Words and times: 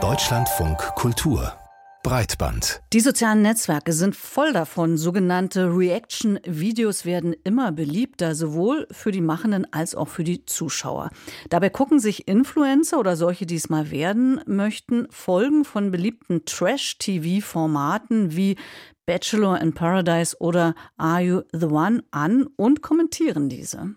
Deutschlandfunk 0.00 0.78
Kultur 0.94 1.52
Breitband. 2.04 2.80
Die 2.92 3.00
sozialen 3.00 3.42
Netzwerke 3.42 3.92
sind 3.92 4.14
voll 4.14 4.52
davon. 4.52 4.96
Sogenannte 4.96 5.76
Reaction-Videos 5.76 7.04
werden 7.04 7.34
immer 7.42 7.72
beliebter, 7.72 8.36
sowohl 8.36 8.86
für 8.92 9.10
die 9.10 9.20
Machenden 9.20 9.66
als 9.72 9.96
auch 9.96 10.06
für 10.06 10.22
die 10.22 10.46
Zuschauer. 10.46 11.10
Dabei 11.50 11.70
gucken 11.70 11.98
sich 11.98 12.28
Influencer 12.28 13.00
oder 13.00 13.16
solche, 13.16 13.46
die 13.46 13.56
es 13.56 13.68
mal 13.68 13.90
werden 13.90 14.40
möchten, 14.46 15.08
Folgen 15.10 15.64
von 15.64 15.90
beliebten 15.90 16.44
Trash-TV-Formaten 16.44 18.36
wie 18.36 18.54
Bachelor 19.08 19.58
in 19.62 19.72
Paradise 19.72 20.36
oder 20.38 20.74
Are 20.98 21.22
You 21.22 21.40
the 21.54 21.64
One 21.64 22.02
an 22.10 22.46
und 22.56 22.82
kommentieren 22.82 23.48
diese. 23.48 23.94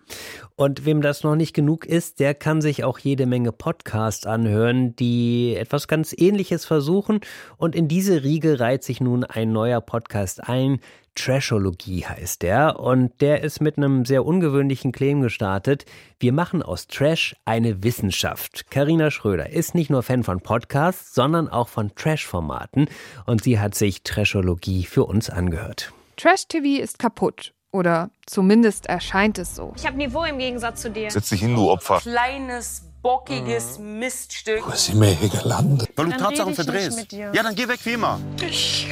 Und 0.56 0.86
wem 0.86 1.02
das 1.02 1.22
noch 1.22 1.36
nicht 1.36 1.52
genug 1.52 1.84
ist, 1.84 2.18
der 2.18 2.32
kann 2.32 2.62
sich 2.62 2.82
auch 2.82 2.98
jede 2.98 3.26
Menge 3.26 3.52
Podcasts 3.52 4.26
anhören, 4.26 4.96
die 4.96 5.54
etwas 5.54 5.86
ganz 5.86 6.14
Ähnliches 6.16 6.64
versuchen. 6.64 7.20
Und 7.58 7.76
in 7.76 7.88
diese 7.88 8.22
Riege 8.22 8.58
reiht 8.58 8.84
sich 8.84 9.02
nun 9.02 9.24
ein 9.24 9.52
neuer 9.52 9.82
Podcast 9.82 10.48
ein, 10.48 10.80
Trashologie 11.14 12.04
heißt 12.06 12.42
der 12.42 12.80
und 12.80 13.20
der 13.20 13.42
ist 13.42 13.60
mit 13.60 13.76
einem 13.76 14.04
sehr 14.04 14.24
ungewöhnlichen 14.24 14.92
Claim 14.92 15.20
gestartet. 15.20 15.84
Wir 16.18 16.32
machen 16.32 16.62
aus 16.62 16.86
Trash 16.86 17.36
eine 17.44 17.82
Wissenschaft. 17.82 18.70
Karina 18.70 19.10
Schröder 19.10 19.50
ist 19.50 19.74
nicht 19.74 19.90
nur 19.90 20.02
Fan 20.02 20.24
von 20.24 20.40
Podcasts, 20.40 21.14
sondern 21.14 21.48
auch 21.48 21.68
von 21.68 21.94
Trash-Formaten 21.94 22.88
und 23.26 23.42
sie 23.42 23.60
hat 23.60 23.74
sich 23.74 24.02
Trashologie 24.02 24.84
für 24.84 25.04
uns 25.04 25.30
angehört. 25.30 25.92
Trash-TV 26.16 26.82
ist 26.82 26.98
kaputt. 26.98 27.52
Oder 27.74 28.10
zumindest 28.26 28.84
erscheint 28.84 29.38
es 29.38 29.56
so. 29.56 29.72
Ich 29.76 29.86
habe 29.86 29.96
Niveau 29.96 30.24
im 30.24 30.38
Gegensatz 30.38 30.82
zu 30.82 30.90
dir. 30.90 31.10
Setz 31.10 31.30
dich 31.30 31.40
hin, 31.40 31.54
du 31.54 31.70
Opfer. 31.70 32.00
Kleines, 32.00 32.82
bockiges 33.00 33.78
mhm. 33.78 33.98
Miststück. 33.98 34.62
Wo 34.66 34.72
sind 34.72 35.00
wir 35.00 35.08
hier 35.08 35.30
gelandet? 35.30 35.88
Weil 35.96 36.10
du 36.10 36.16
Tatsachen 36.18 36.54
verdrehst. 36.54 37.10
Ja, 37.12 37.32
dann 37.32 37.54
geh 37.54 37.66
weg 37.66 37.80
wie 37.84 37.94
immer. 37.94 38.20
Ich 38.46 38.86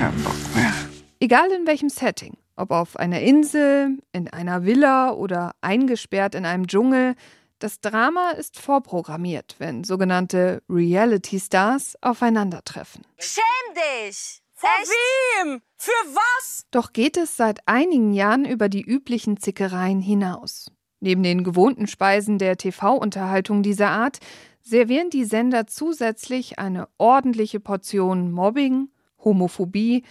keinen 0.00 0.24
Bock 0.24 0.34
mehr. 0.54 0.72
Egal 1.22 1.52
in 1.52 1.66
welchem 1.66 1.90
Setting, 1.90 2.38
ob 2.56 2.70
auf 2.70 2.96
einer 2.96 3.20
Insel, 3.20 3.98
in 4.10 4.28
einer 4.28 4.64
Villa 4.64 5.12
oder 5.12 5.54
eingesperrt 5.60 6.34
in 6.34 6.46
einem 6.46 6.66
Dschungel, 6.66 7.14
das 7.58 7.82
Drama 7.82 8.30
ist 8.30 8.58
vorprogrammiert, 8.58 9.56
wenn 9.58 9.84
sogenannte 9.84 10.62
Reality-Stars 10.70 11.98
aufeinandertreffen. 12.00 13.02
Schäm 13.18 13.42
dich! 13.74 14.40
Vor 14.54 14.70
Echt? 14.80 14.90
wem? 15.44 15.60
Für 15.76 15.90
was? 15.90 16.64
Doch 16.70 16.94
geht 16.94 17.18
es 17.18 17.36
seit 17.36 17.60
einigen 17.68 18.14
Jahren 18.14 18.46
über 18.46 18.70
die 18.70 18.82
üblichen 18.82 19.36
Zickereien 19.36 20.00
hinaus. 20.00 20.72
Neben 21.00 21.22
den 21.22 21.44
gewohnten 21.44 21.86
Speisen 21.86 22.38
der 22.38 22.56
TV-Unterhaltung 22.56 23.62
dieser 23.62 23.90
Art 23.90 24.20
servieren 24.62 25.10
die 25.10 25.24
Sender 25.24 25.66
zusätzlich 25.66 26.58
eine 26.58 26.88
ordentliche 26.96 27.60
Portion 27.60 28.32
Mobbing, 28.32 28.88
Homophobie 29.22 30.04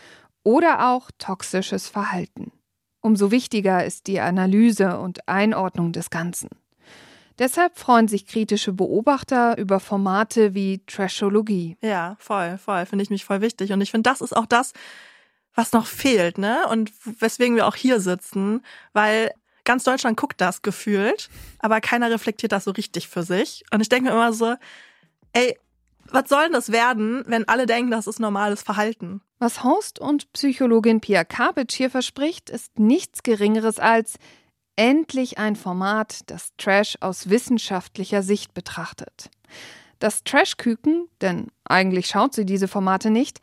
oder 0.50 0.90
auch 0.90 1.12
toxisches 1.20 1.88
Verhalten. 1.88 2.52
Umso 3.02 3.30
wichtiger 3.30 3.86
ist 3.86 4.08
die 4.08 4.20
Analyse 4.20 4.98
und 4.98 5.30
Einordnung 5.30 5.92
des 5.92 6.10
Ganzen. 6.10 6.50
Deshalb 7.38 7.78
freuen 7.78 8.08
sich 8.08 8.26
kritische 8.26 8.74
Beobachter 8.74 9.60
über 9.60 9.80
Formate 9.80 10.56
wie 10.56 10.82
Trashologie. 10.88 11.78
Ja, 11.82 12.16
voll, 12.18 12.58
voll. 12.58 12.88
Finde 12.88 13.04
ich 13.04 13.12
mich 13.12 13.26
voll 13.26 13.42
wichtig. 13.42 13.72
Und 13.72 13.82
ich 13.82 13.92
finde, 13.92 14.10
das 14.10 14.22
ist 14.22 14.36
auch 14.36 14.48
das, 14.48 14.74
was 15.54 15.72
noch 15.72 15.86
fehlt, 15.86 16.40
ne? 16.40 16.68
Und 16.68 16.92
weswegen 17.22 17.56
wir 17.56 17.68
auch 17.68 17.76
hier 17.76 18.00
sitzen, 18.00 18.66
weil 18.92 19.32
ganz 19.66 19.84
Deutschland 19.84 20.18
guckt 20.18 20.42
das 20.42 20.64
gefühlt, 20.64 21.30
aber 21.60 21.80
keiner 21.80 22.10
reflektiert 22.10 22.54
das 22.54 22.64
so 22.64 22.72
richtig 22.72 23.08
für 23.08 23.22
sich. 23.22 23.64
Und 23.72 23.82
ich 23.82 23.90
denke 23.90 24.10
mir 24.10 24.16
immer 24.16 24.34
so, 24.34 24.56
ey, 25.34 25.60
was 26.12 26.30
soll 26.30 26.44
denn 26.44 26.54
das 26.54 26.72
werden, 26.72 27.24
wenn 27.28 27.48
alle 27.48 27.66
denken, 27.66 27.92
das 27.92 28.08
ist 28.08 28.20
normales 28.20 28.62
Verhalten? 28.62 29.22
Was 29.40 29.64
Host 29.64 30.00
und 30.00 30.32
Psychologin 30.34 31.02
Pia 31.02 31.24
Kabitsch 31.24 31.76
hier 31.76 31.90
verspricht, 31.90 32.50
ist 32.50 32.78
nichts 32.78 33.24
Geringeres 33.24 33.80
als 33.80 34.18
endlich 34.76 35.38
ein 35.38 35.56
Format, 35.56 36.22
das 36.28 36.50
Trash 36.58 36.98
aus 37.02 37.30
wissenschaftlicher 37.30 38.24
Sicht 38.24 38.54
betrachtet. 38.54 39.30
Das 40.00 40.24
Trash-Küken, 40.24 41.08
denn 41.22 41.48
eigentlich 41.66 42.08
schaut 42.08 42.34
sie 42.34 42.46
diese 42.46 42.70
Formate 42.70 43.10
nicht, 43.10 43.40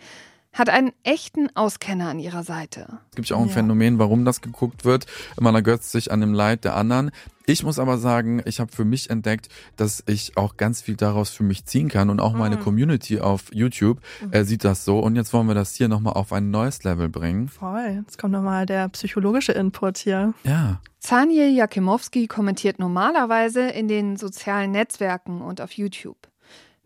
hat 0.56 0.70
einen 0.70 0.92
echten 1.04 1.54
Auskenner 1.54 2.08
an 2.08 2.18
ihrer 2.18 2.42
Seite. 2.42 2.98
Es 3.10 3.16
gibt 3.16 3.28
ja 3.28 3.36
auch 3.36 3.42
ein 3.42 3.48
ja. 3.48 3.54
Phänomen, 3.54 3.98
warum 3.98 4.24
das 4.24 4.40
geguckt 4.40 4.84
wird. 4.84 5.06
Man 5.38 5.54
ergötzt 5.54 5.92
sich 5.92 6.10
an 6.10 6.20
dem 6.20 6.34
Leid 6.34 6.64
der 6.64 6.74
anderen. 6.76 7.10
Ich 7.48 7.62
muss 7.62 7.78
aber 7.78 7.96
sagen, 7.96 8.42
ich 8.44 8.58
habe 8.58 8.72
für 8.72 8.84
mich 8.84 9.08
entdeckt, 9.08 9.48
dass 9.76 10.02
ich 10.06 10.36
auch 10.36 10.56
ganz 10.56 10.82
viel 10.82 10.96
daraus 10.96 11.30
für 11.30 11.44
mich 11.44 11.64
ziehen 11.64 11.88
kann 11.88 12.10
und 12.10 12.18
auch 12.18 12.32
meine 12.32 12.56
mhm. 12.56 12.60
Community 12.60 13.20
auf 13.20 13.54
YouTube 13.54 14.00
mhm. 14.20 14.32
äh, 14.32 14.44
sieht 14.44 14.64
das 14.64 14.84
so. 14.84 14.98
Und 14.98 15.14
jetzt 15.14 15.32
wollen 15.32 15.46
wir 15.46 15.54
das 15.54 15.74
hier 15.74 15.86
nochmal 15.86 16.14
auf 16.14 16.32
ein 16.32 16.50
neues 16.50 16.82
Level 16.82 17.08
bringen. 17.08 17.48
Voll. 17.48 18.02
Jetzt 18.04 18.18
kommt 18.18 18.32
nochmal 18.32 18.66
der 18.66 18.88
psychologische 18.88 19.52
Input 19.52 19.98
hier. 19.98 20.34
Ja. 20.42 20.80
Zaniel 20.98 21.54
Jakimowski 21.54 22.26
kommentiert 22.26 22.80
normalerweise 22.80 23.68
in 23.68 23.86
den 23.86 24.16
sozialen 24.16 24.72
Netzwerken 24.72 25.40
und 25.40 25.60
auf 25.60 25.72
YouTube. 25.72 26.18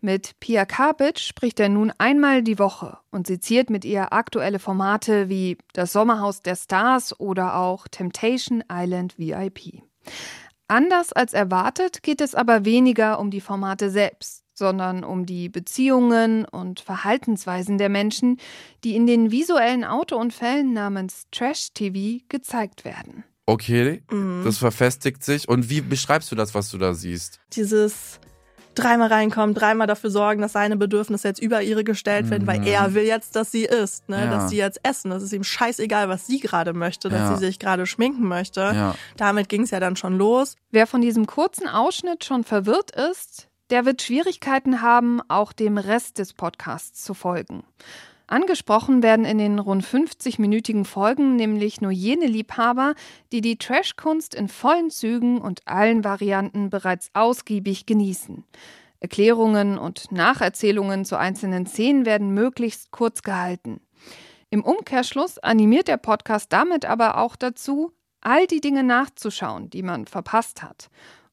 Mit 0.03 0.39
Pia 0.39 0.65
Karpic 0.65 1.19
spricht 1.19 1.59
er 1.59 1.69
nun 1.69 1.93
einmal 1.99 2.41
die 2.41 2.57
Woche 2.57 2.97
und 3.11 3.27
seziert 3.27 3.69
mit 3.69 3.85
ihr 3.85 4.13
aktuelle 4.13 4.57
Formate 4.57 5.29
wie 5.29 5.59
Das 5.73 5.93
Sommerhaus 5.93 6.41
der 6.41 6.55
Stars 6.55 7.19
oder 7.19 7.55
auch 7.55 7.87
Temptation 7.87 8.63
Island 8.67 9.19
VIP. 9.19 9.83
Anders 10.67 11.13
als 11.13 11.33
erwartet 11.33 12.01
geht 12.01 12.19
es 12.19 12.33
aber 12.33 12.65
weniger 12.65 13.19
um 13.19 13.29
die 13.29 13.41
Formate 13.41 13.91
selbst, 13.91 14.43
sondern 14.55 15.03
um 15.03 15.27
die 15.27 15.49
Beziehungen 15.49 16.45
und 16.45 16.79
Verhaltensweisen 16.79 17.77
der 17.77 17.89
Menschen, 17.89 18.37
die 18.83 18.95
in 18.95 19.05
den 19.05 19.29
visuellen 19.29 19.83
Autounfällen 19.83 20.73
namens 20.73 21.25
Trash 21.31 21.73
TV 21.75 22.23
gezeigt 22.27 22.85
werden. 22.85 23.23
Okay, 23.45 24.01
mhm. 24.09 24.41
das 24.45 24.57
verfestigt 24.57 25.23
sich. 25.23 25.47
Und 25.47 25.69
wie 25.69 25.81
beschreibst 25.81 26.31
du 26.31 26.35
das, 26.35 26.55
was 26.55 26.71
du 26.71 26.79
da 26.79 26.95
siehst? 26.95 27.39
Dieses 27.53 28.19
dreimal 28.75 29.09
reinkommen, 29.09 29.53
dreimal 29.53 29.87
dafür 29.87 30.09
sorgen, 30.09 30.41
dass 30.41 30.53
seine 30.53 30.77
Bedürfnisse 30.77 31.27
jetzt 31.27 31.41
über 31.41 31.61
ihre 31.61 31.83
gestellt 31.83 32.29
werden, 32.29 32.43
mhm. 32.43 32.47
weil 32.47 32.67
er 32.67 32.93
will 32.93 33.03
jetzt, 33.03 33.35
dass 33.35 33.51
sie 33.51 33.65
isst, 33.65 34.09
ne? 34.09 34.25
Ja. 34.25 34.31
dass 34.31 34.49
sie 34.49 34.57
jetzt 34.57 34.79
essen. 34.83 35.11
Das 35.11 35.23
ist 35.23 35.33
ihm 35.33 35.43
scheißegal, 35.43 36.09
was 36.09 36.27
sie 36.27 36.39
gerade 36.39 36.73
möchte, 36.73 37.09
dass 37.09 37.19
ja. 37.19 37.35
sie 37.35 37.45
sich 37.45 37.59
gerade 37.59 37.85
schminken 37.85 38.27
möchte. 38.27 38.61
Ja. 38.61 38.95
Damit 39.17 39.49
ging 39.49 39.63
es 39.63 39.71
ja 39.71 39.79
dann 39.79 39.95
schon 39.95 40.17
los. 40.17 40.55
Wer 40.71 40.87
von 40.87 41.01
diesem 41.01 41.25
kurzen 41.27 41.67
Ausschnitt 41.67 42.23
schon 42.23 42.43
verwirrt 42.43 42.91
ist, 42.91 43.47
der 43.69 43.85
wird 43.85 44.01
Schwierigkeiten 44.01 44.81
haben, 44.81 45.21
auch 45.27 45.53
dem 45.53 45.77
Rest 45.77 46.17
des 46.17 46.33
Podcasts 46.33 47.03
zu 47.03 47.13
folgen. 47.13 47.63
Angesprochen 48.31 49.03
werden 49.03 49.25
in 49.25 49.39
den 49.39 49.59
rund 49.59 49.83
50-minütigen 49.83 50.85
Folgen 50.85 51.35
nämlich 51.35 51.81
nur 51.81 51.91
jene 51.91 52.27
Liebhaber, 52.27 52.95
die 53.33 53.41
die 53.41 53.57
Trashkunst 53.57 54.33
in 54.33 54.47
vollen 54.47 54.89
Zügen 54.89 55.41
und 55.41 55.67
allen 55.67 56.05
Varianten 56.05 56.69
bereits 56.69 57.09
ausgiebig 57.13 57.85
genießen. 57.85 58.45
Erklärungen 59.01 59.77
und 59.77 60.13
Nacherzählungen 60.13 61.03
zu 61.03 61.17
einzelnen 61.17 61.65
Szenen 61.65 62.05
werden 62.05 62.33
möglichst 62.33 62.91
kurz 62.91 63.21
gehalten. 63.21 63.81
Im 64.49 64.63
Umkehrschluss 64.63 65.37
animiert 65.37 65.89
der 65.89 65.97
Podcast 65.97 66.53
damit 66.53 66.85
aber 66.85 67.17
auch 67.17 67.35
dazu, 67.35 67.91
all 68.21 68.47
die 68.47 68.61
Dinge 68.61 68.83
nachzuschauen, 68.83 69.69
die 69.69 69.83
man 69.83 70.05
verpasst 70.05 70.63
hat 70.63 70.89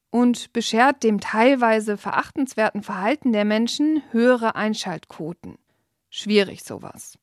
und 0.09 0.51
beschert 0.51 1.03
dem 1.03 1.21
teilweise 1.21 1.95
verachtenswerten 1.95 2.83
Verhalten 2.83 3.31
der 3.31 3.45
Menschen 3.45 4.03
höhere 4.11 4.55
Einschaltquoten. 4.55 5.57
Schwierig 6.09 6.63
sowas. 6.63 7.17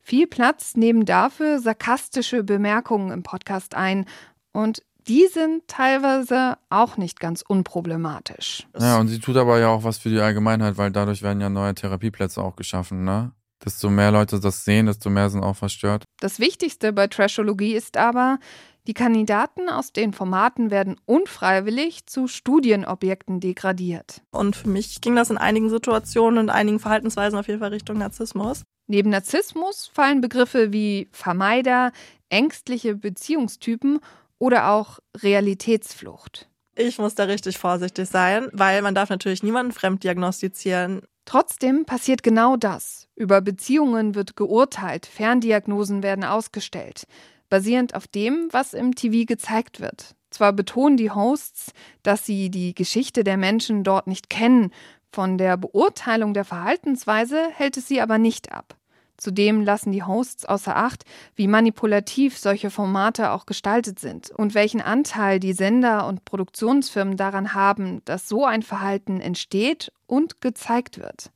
Viel 0.00 0.26
Platz 0.26 0.76
nehmen 0.76 1.04
dafür 1.04 1.58
sarkastische 1.58 2.44
Bemerkungen 2.44 3.10
im 3.10 3.22
Podcast 3.22 3.74
ein 3.74 4.06
und 4.52 4.82
die 5.08 5.26
sind 5.26 5.68
teilweise 5.68 6.58
auch 6.68 6.96
nicht 6.96 7.20
ganz 7.20 7.42
unproblematisch. 7.42 8.66
Ja, 8.78 8.98
und 8.98 9.08
sie 9.08 9.20
tut 9.20 9.36
aber 9.36 9.58
ja 9.58 9.68
auch 9.68 9.84
was 9.84 9.98
für 9.98 10.08
die 10.08 10.18
Allgemeinheit, 10.18 10.78
weil 10.78 10.90
dadurch 10.90 11.22
werden 11.22 11.40
ja 11.40 11.48
neue 11.48 11.74
Therapieplätze 11.74 12.42
auch 12.42 12.56
geschaffen, 12.56 13.04
ne? 13.04 13.32
Desto 13.64 13.88
mehr 13.88 14.10
Leute 14.10 14.38
das 14.38 14.64
sehen, 14.64 14.86
desto 14.86 15.08
mehr 15.08 15.30
sind 15.30 15.42
auch 15.42 15.56
verstört. 15.56 16.04
Das 16.20 16.40
Wichtigste 16.40 16.92
bei 16.92 17.06
Trashologie 17.06 17.74
ist 17.74 17.96
aber, 17.96 18.38
die 18.86 18.94
Kandidaten 18.94 19.68
aus 19.68 19.92
den 19.92 20.12
Formaten 20.12 20.70
werden 20.70 20.96
unfreiwillig 21.06 22.06
zu 22.06 22.28
Studienobjekten 22.28 23.40
degradiert. 23.40 24.22
Und 24.30 24.54
für 24.54 24.68
mich 24.68 25.00
ging 25.00 25.16
das 25.16 25.30
in 25.30 25.38
einigen 25.38 25.70
Situationen 25.70 26.38
und 26.38 26.50
einigen 26.50 26.78
Verhaltensweisen 26.78 27.38
auf 27.38 27.48
jeden 27.48 27.60
Fall 27.60 27.70
Richtung 27.70 27.98
Narzissmus. 27.98 28.62
Neben 28.86 29.10
Narzissmus 29.10 29.90
fallen 29.92 30.20
Begriffe 30.20 30.72
wie 30.72 31.08
Vermeider, 31.10 31.90
ängstliche 32.28 32.94
Beziehungstypen 32.94 33.98
oder 34.38 34.70
auch 34.70 35.00
Realitätsflucht. 35.16 36.48
Ich 36.76 36.98
muss 36.98 37.14
da 37.14 37.24
richtig 37.24 37.58
vorsichtig 37.58 38.08
sein, 38.08 38.48
weil 38.52 38.82
man 38.82 38.94
darf 38.94 39.08
natürlich 39.08 39.42
niemanden 39.42 39.72
fremddiagnostizieren. 39.72 41.02
Trotzdem 41.24 41.86
passiert 41.86 42.22
genau 42.22 42.56
das. 42.56 43.08
Über 43.16 43.40
Beziehungen 43.40 44.14
wird 44.14 44.36
geurteilt, 44.36 45.06
Ferndiagnosen 45.06 46.04
werden 46.04 46.22
ausgestellt 46.22 47.06
basierend 47.48 47.94
auf 47.94 48.06
dem, 48.06 48.48
was 48.50 48.74
im 48.74 48.94
TV 48.94 49.24
gezeigt 49.26 49.80
wird. 49.80 50.14
Zwar 50.30 50.52
betonen 50.52 50.96
die 50.96 51.10
Hosts, 51.10 51.72
dass 52.02 52.26
sie 52.26 52.50
die 52.50 52.74
Geschichte 52.74 53.24
der 53.24 53.36
Menschen 53.36 53.84
dort 53.84 54.06
nicht 54.06 54.28
kennen, 54.28 54.70
von 55.16 55.38
der 55.38 55.56
Beurteilung 55.56 56.34
der 56.34 56.44
Verhaltensweise 56.44 57.48
hält 57.54 57.78
es 57.78 57.88
sie 57.88 58.02
aber 58.02 58.18
nicht 58.18 58.52
ab. 58.52 58.76
Zudem 59.16 59.62
lassen 59.62 59.92
die 59.92 60.02
Hosts 60.02 60.44
außer 60.44 60.76
Acht, 60.76 61.04
wie 61.34 61.46
manipulativ 61.46 62.36
solche 62.36 62.68
Formate 62.68 63.30
auch 63.30 63.46
gestaltet 63.46 63.98
sind 63.98 64.28
und 64.28 64.54
welchen 64.54 64.82
Anteil 64.82 65.40
die 65.40 65.54
Sender 65.54 66.06
und 66.06 66.26
Produktionsfirmen 66.26 67.16
daran 67.16 67.54
haben, 67.54 68.02
dass 68.04 68.28
so 68.28 68.44
ein 68.44 68.62
Verhalten 68.62 69.22
entsteht 69.22 69.90
und 70.06 70.42
gezeigt 70.42 70.98
wird. 70.98 71.30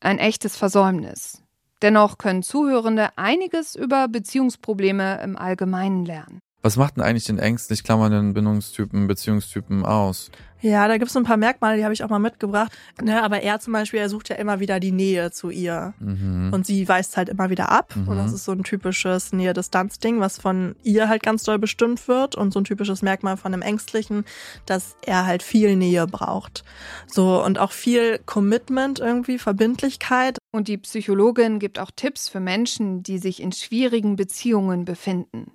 Ein 0.00 0.18
echtes 0.18 0.56
Versäumnis. 0.56 1.42
Dennoch 1.82 2.18
können 2.18 2.42
Zuhörende 2.42 3.08
einiges 3.16 3.74
über 3.74 4.08
Beziehungsprobleme 4.08 5.22
im 5.22 5.36
Allgemeinen 5.36 6.04
lernen. 6.04 6.40
Was 6.62 6.76
macht 6.76 6.96
denn 6.96 7.02
eigentlich 7.02 7.24
den 7.24 7.38
ängstlich 7.38 7.84
klammernden 7.84 8.34
Bindungstypen, 8.34 9.06
Beziehungstypen 9.06 9.84
aus? 9.84 10.30
Ja, 10.62 10.88
da 10.88 10.98
gibt's 10.98 11.14
so 11.14 11.18
ein 11.18 11.24
paar 11.24 11.38
Merkmale, 11.38 11.78
die 11.78 11.84
habe 11.84 11.94
ich 11.94 12.04
auch 12.04 12.10
mal 12.10 12.18
mitgebracht. 12.18 12.70
Ne, 13.02 13.22
aber 13.22 13.42
er 13.42 13.60
zum 13.60 13.72
Beispiel, 13.72 14.00
er 14.00 14.10
sucht 14.10 14.28
ja 14.28 14.36
immer 14.36 14.60
wieder 14.60 14.78
die 14.78 14.92
Nähe 14.92 15.30
zu 15.30 15.48
ihr. 15.48 15.94
Mhm. 16.00 16.50
Und 16.52 16.66
sie 16.66 16.86
weist 16.86 17.16
halt 17.16 17.30
immer 17.30 17.48
wieder 17.48 17.70
ab. 17.70 17.94
Mhm. 17.96 18.08
Und 18.08 18.18
das 18.18 18.32
ist 18.32 18.44
so 18.44 18.52
ein 18.52 18.62
typisches 18.62 19.32
Nähe-Distanz-Ding, 19.32 20.20
was 20.20 20.38
von 20.38 20.76
ihr 20.82 21.08
halt 21.08 21.22
ganz 21.22 21.44
doll 21.44 21.58
bestimmt 21.58 22.06
wird. 22.08 22.34
Und 22.34 22.52
so 22.52 22.60
ein 22.60 22.64
typisches 22.64 23.00
Merkmal 23.00 23.38
von 23.38 23.54
einem 23.54 23.62
Ängstlichen, 23.62 24.24
dass 24.66 24.96
er 25.04 25.24
halt 25.24 25.42
viel 25.42 25.76
Nähe 25.76 26.06
braucht. 26.06 26.64
So, 27.06 27.42
und 27.42 27.58
auch 27.58 27.72
viel 27.72 28.18
Commitment 28.26 28.98
irgendwie, 28.98 29.38
Verbindlichkeit. 29.38 30.36
Und 30.52 30.68
die 30.68 30.76
Psychologin 30.76 31.58
gibt 31.58 31.78
auch 31.78 31.90
Tipps 31.94 32.28
für 32.28 32.40
Menschen, 32.40 33.02
die 33.02 33.18
sich 33.18 33.40
in 33.40 33.52
schwierigen 33.52 34.16
Beziehungen 34.16 34.84
befinden. 34.84 35.52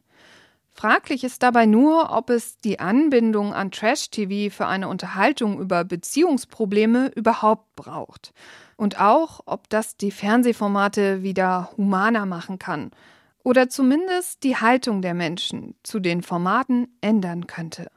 Fraglich 0.77 1.23
ist 1.23 1.41
dabei 1.41 1.65
nur, 1.65 2.11
ob 2.11 2.29
es 2.29 2.59
die 2.59 2.81
Anbindung 2.81 3.53
an 3.53 3.71
Trash-TV 3.71 4.53
für 4.53 4.67
eine 4.67 4.89
Unterhaltung 4.89 5.57
über 5.61 5.85
Beziehungsprobleme 5.85 7.13
überhaupt 7.15 7.77
braucht. 7.77 8.33
Und 8.75 8.99
auch, 8.99 9.39
ob 9.45 9.69
das 9.69 9.95
die 9.95 10.11
Fernsehformate 10.11 11.23
wieder 11.23 11.71
humaner 11.77 12.25
machen 12.25 12.59
kann. 12.59 12.91
Oder 13.41 13.69
zumindest 13.69 14.43
die 14.43 14.57
Haltung 14.57 15.01
der 15.01 15.13
Menschen 15.13 15.75
zu 15.81 16.01
den 16.01 16.21
Formaten 16.21 16.89
ändern 16.99 17.47
könnte. 17.47 17.89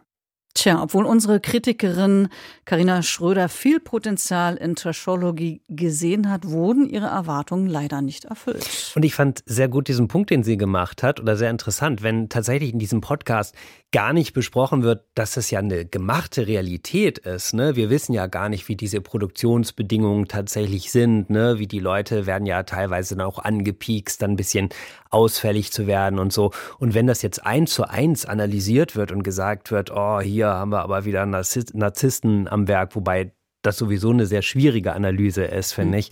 Tja, 0.69 0.83
obwohl 0.83 1.07
unsere 1.07 1.41
Kritikerin 1.41 2.29
Karina 2.67 3.01
Schröder 3.03 3.49
viel 3.49 3.81
Potenzial 3.81 4.57
in 4.57 4.77
Trashologie 4.77 5.63
gesehen 5.71 6.31
hat, 6.31 6.47
wurden 6.47 6.87
ihre 6.87 7.07
Erwartungen 7.07 7.69
leider 7.69 8.03
nicht 8.03 8.27
erfüllt. 8.27 8.93
Und 8.95 9.03
ich 9.03 9.15
fand 9.15 9.43
sehr 9.47 9.69
gut 9.69 9.89
diesen 9.89 10.09
Punkt, 10.09 10.29
den 10.29 10.43
sie 10.43 10.59
gemacht 10.59 11.03
hat, 11.03 11.21
oder 11.21 11.39
sehr 11.39 11.49
interessant, 11.49 12.03
wenn 12.03 12.29
tatsächlich 12.29 12.75
in 12.75 12.79
diesem 12.79 13.01
Podcast 13.01 13.55
gar 13.93 14.13
nicht 14.13 14.35
besprochen 14.35 14.83
wird, 14.83 15.05
dass 15.15 15.39
es 15.39 15.51
ja 15.51 15.61
eine 15.61 15.87
gemachte 15.87 16.47
Realität 16.47 17.17
ist. 17.17 17.55
Ne? 17.55 17.75
Wir 17.75 17.89
wissen 17.89 18.13
ja 18.13 18.27
gar 18.27 18.51
nicht, 18.51 18.69
wie 18.69 18.77
diese 18.77 19.01
Produktionsbedingungen 19.01 20.29
tatsächlich 20.29 20.93
sind. 20.93 21.31
Ne? 21.31 21.59
Wie 21.59 21.67
die 21.67 21.79
Leute 21.79 22.27
werden 22.27 22.45
ja 22.45 22.65
teilweise 22.65 23.25
auch 23.25 23.39
angepiekst, 23.39 24.21
dann 24.21 24.33
ein 24.33 24.37
bisschen 24.37 24.69
ausfällig 25.11 25.73
zu 25.73 25.87
werden 25.87 26.19
und 26.19 26.33
so. 26.33 26.51
Und 26.79 26.95
wenn 26.95 27.07
das 27.07 27.23
jetzt 27.23 27.45
eins 27.45 27.73
zu 27.73 27.89
eins 27.89 28.27
analysiert 28.27 28.97
wird 28.97 29.13
und 29.13 29.23
gesagt 29.23 29.71
wird, 29.71 29.91
oh, 29.91 30.21
hier 30.21 30.49
haben 30.49 30.71
wir 30.71 30.81
aber 30.83 31.05
wieder 31.05 31.27
Narzissten 31.27 32.49
am 32.49 32.69
Werk, 32.69 32.95
wobei 32.95 33.33
das 33.63 33.77
sowieso 33.77 34.11
eine 34.11 34.27
sehr 34.27 34.43
schwierige 34.43 34.93
Analyse 34.93 35.43
ist, 35.43 35.73
finde 35.73 35.95
hm. 35.95 36.01
ich. 36.01 36.11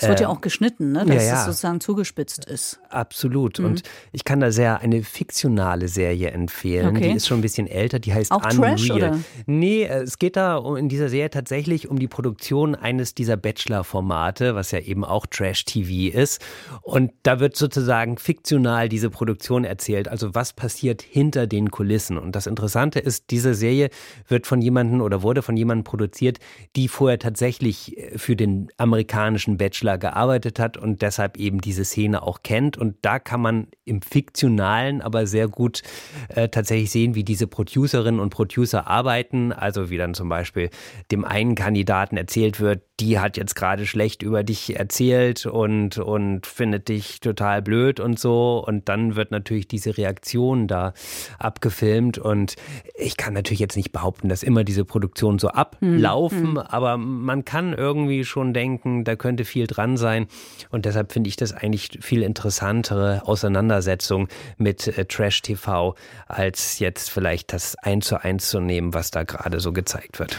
Es 0.00 0.08
wird 0.08 0.20
ja 0.20 0.28
äh, 0.28 0.30
auch 0.30 0.40
geschnitten, 0.40 0.92
ne? 0.92 1.04
dass 1.04 1.16
ja, 1.16 1.22
ja. 1.22 1.40
es 1.40 1.44
sozusagen 1.46 1.80
zugespitzt 1.80 2.46
ist. 2.46 2.80
Absolut. 2.88 3.58
Mhm. 3.58 3.66
Und 3.66 3.82
ich 4.12 4.24
kann 4.24 4.40
da 4.40 4.50
sehr 4.50 4.80
eine 4.80 5.02
fiktionale 5.02 5.88
Serie 5.88 6.30
empfehlen. 6.30 6.96
Okay. 6.96 7.10
Die 7.10 7.16
ist 7.16 7.26
schon 7.26 7.38
ein 7.38 7.42
bisschen 7.42 7.66
älter, 7.66 7.98
die 7.98 8.14
heißt 8.14 8.32
auch 8.32 8.44
Unreal. 8.44 8.76
Trash, 8.76 8.90
oder? 8.90 9.18
Nee, 9.46 9.82
äh, 9.82 10.02
es 10.02 10.18
geht 10.18 10.36
da 10.36 10.62
in 10.76 10.88
dieser 10.88 11.08
Serie 11.08 11.30
tatsächlich 11.30 11.88
um 11.88 11.98
die 11.98 12.08
Produktion 12.08 12.74
eines 12.74 13.14
dieser 13.14 13.36
Bachelor-Formate, 13.36 14.54
was 14.54 14.70
ja 14.70 14.80
eben 14.80 15.04
auch 15.04 15.26
Trash-TV 15.26 16.16
ist. 16.16 16.40
Und 16.82 17.12
da 17.22 17.40
wird 17.40 17.56
sozusagen 17.56 18.16
fiktional 18.16 18.88
diese 18.88 19.10
Produktion 19.10 19.64
erzählt. 19.64 20.08
Also 20.08 20.34
was 20.34 20.54
passiert 20.54 21.02
hinter 21.02 21.46
den 21.46 21.70
Kulissen. 21.70 22.16
Und 22.16 22.34
das 22.34 22.46
Interessante 22.46 23.00
ist, 23.00 23.30
diese 23.30 23.54
Serie 23.54 23.90
wird 24.28 24.46
von 24.46 24.62
jemandem 24.62 25.02
oder 25.02 25.22
wurde 25.22 25.42
von 25.42 25.56
jemandem 25.56 25.84
produziert, 25.84 26.38
die 26.74 26.85
vorher 26.88 27.18
tatsächlich 27.18 27.96
äh, 27.96 28.18
für 28.18 28.36
den 28.36 28.68
amerikanischen 28.76 29.56
Bachelor 29.56 29.98
gearbeitet 29.98 30.58
hat 30.58 30.76
und 30.76 31.02
deshalb 31.02 31.36
eben 31.36 31.60
diese 31.60 31.84
Szene 31.84 32.22
auch 32.22 32.42
kennt. 32.42 32.76
Und 32.76 32.96
da 33.02 33.18
kann 33.18 33.40
man 33.40 33.68
im 33.84 34.02
Fiktionalen 34.02 35.00
aber 35.00 35.26
sehr 35.26 35.48
gut 35.48 35.82
äh, 36.28 36.48
tatsächlich 36.48 36.90
sehen, 36.90 37.14
wie 37.14 37.24
diese 37.24 37.46
Producerinnen 37.46 38.20
und 38.20 38.30
Producer 38.30 38.86
arbeiten. 38.86 39.52
Also 39.52 39.90
wie 39.90 39.98
dann 39.98 40.14
zum 40.14 40.28
Beispiel 40.28 40.70
dem 41.10 41.24
einen 41.24 41.54
Kandidaten 41.54 42.16
erzählt 42.16 42.60
wird, 42.60 42.82
die 43.00 43.18
hat 43.18 43.36
jetzt 43.36 43.54
gerade 43.54 43.86
schlecht 43.86 44.22
über 44.22 44.42
dich 44.42 44.76
erzählt 44.76 45.44
und, 45.44 45.98
und 45.98 46.46
findet 46.46 46.88
dich 46.88 47.20
total 47.20 47.60
blöd 47.60 48.00
und 48.00 48.18
so. 48.18 48.64
Und 48.66 48.88
dann 48.88 49.16
wird 49.16 49.30
natürlich 49.30 49.68
diese 49.68 49.98
Reaktion 49.98 50.66
da 50.66 50.94
abgefilmt. 51.38 52.16
Und 52.16 52.56
ich 52.94 53.16
kann 53.16 53.34
natürlich 53.34 53.60
jetzt 53.60 53.76
nicht 53.76 53.92
behaupten, 53.92 54.28
dass 54.28 54.42
immer 54.42 54.64
diese 54.64 54.84
Produktionen 54.84 55.38
so 55.38 55.48
hm, 55.48 55.56
ablaufen, 55.56 56.48
hm. 56.48 56.58
Aber 56.76 56.98
man 56.98 57.46
kann 57.46 57.72
irgendwie 57.72 58.26
schon 58.26 58.52
denken, 58.52 59.02
da 59.04 59.16
könnte 59.16 59.46
viel 59.46 59.66
dran 59.66 59.96
sein. 59.96 60.26
Und 60.68 60.84
deshalb 60.84 61.10
finde 61.10 61.28
ich 61.28 61.36
das 61.36 61.54
eigentlich 61.54 61.98
viel 62.02 62.22
interessantere 62.22 63.22
Auseinandersetzung 63.24 64.28
mit 64.58 64.86
äh, 64.86 65.06
Trash 65.06 65.40
TV, 65.40 65.94
als 66.26 66.78
jetzt 66.78 67.10
vielleicht 67.10 67.54
das 67.54 67.76
eins 67.76 68.08
zu 68.08 68.22
eins 68.22 68.50
zu 68.50 68.60
nehmen, 68.60 68.92
was 68.92 69.10
da 69.10 69.22
gerade 69.22 69.58
so 69.58 69.72
gezeigt 69.72 70.18
wird. 70.18 70.38